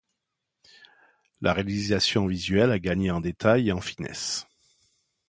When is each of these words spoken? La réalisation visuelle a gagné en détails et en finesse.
La 1.41 1.53
réalisation 1.53 2.25
visuelle 2.25 2.71
a 2.71 2.79
gagné 2.79 3.11
en 3.11 3.21
détails 3.21 3.69
et 3.69 3.71
en 3.71 3.81
finesse. 3.81 4.47